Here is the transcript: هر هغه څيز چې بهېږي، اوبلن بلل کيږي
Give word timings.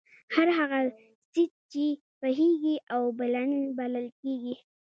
هر 0.35 0.47
هغه 0.59 0.79
څيز 1.33 1.51
چې 1.71 1.85
بهېږي، 2.21 2.75
اوبلن 2.95 3.51
بلل 3.77 4.07
کيږي 4.21 4.55